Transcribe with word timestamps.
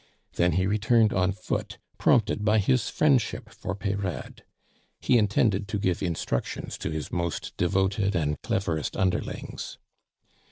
Then 0.33 0.53
he 0.53 0.65
returned 0.65 1.13
on 1.13 1.31
foot, 1.31 1.77
prompted 1.99 2.43
by 2.43 2.57
his 2.57 2.89
friendship 2.89 3.51
for 3.51 3.75
Peyrade. 3.75 4.43
He 4.99 5.19
intended 5.19 5.67
to 5.67 5.77
give 5.77 6.01
instructions 6.01 6.75
to 6.79 6.89
his 6.89 7.11
most 7.11 7.55
devoted 7.55 8.15
and 8.15 8.41
cleverest 8.41 8.97
underlings. 8.97 9.77